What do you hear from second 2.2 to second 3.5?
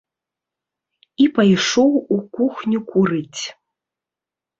кухню курыць.